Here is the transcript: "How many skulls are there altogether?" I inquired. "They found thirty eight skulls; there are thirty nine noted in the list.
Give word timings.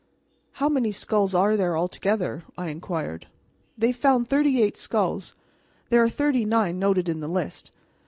"How 0.53 0.67
many 0.67 0.91
skulls 0.91 1.35
are 1.35 1.55
there 1.55 1.77
altogether?" 1.77 2.43
I 2.57 2.69
inquired. 2.69 3.27
"They 3.77 3.91
found 3.91 4.27
thirty 4.27 4.59
eight 4.59 4.75
skulls; 4.75 5.35
there 5.89 6.01
are 6.01 6.09
thirty 6.09 6.43
nine 6.43 6.79
noted 6.79 7.07
in 7.07 7.19
the 7.19 7.27
list. 7.27 7.71